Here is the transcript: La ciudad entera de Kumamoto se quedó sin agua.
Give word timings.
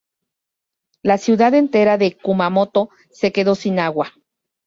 La 1.03 1.19
ciudad 1.19 1.53
entera 1.53 1.99
de 1.99 2.17
Kumamoto 2.17 2.89
se 3.11 3.31
quedó 3.31 3.53
sin 3.53 3.77
agua. 3.77 4.11